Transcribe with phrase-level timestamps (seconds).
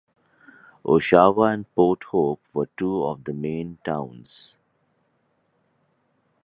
[0.83, 4.55] Oshawa and Port Hope were two of the main towns.